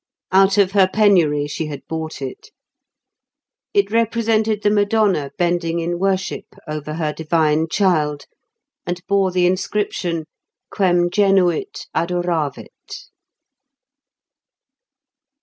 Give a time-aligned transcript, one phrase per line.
[0.31, 2.49] Out of her penury she had bought it.
[3.71, 8.25] It represented the Madonna bending in worship over her divine child,
[8.83, 10.25] and bore the inscription:
[10.73, 13.09] "_Quem genuit adoravit.